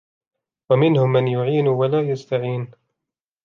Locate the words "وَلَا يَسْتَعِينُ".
1.67-2.71